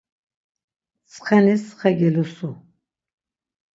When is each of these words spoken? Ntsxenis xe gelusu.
Ntsxenis 1.03 1.63
xe 1.79 1.89
gelusu. 1.99 2.51